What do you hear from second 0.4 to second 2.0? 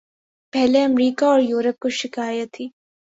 پہلے امریکہ اور یورپ کو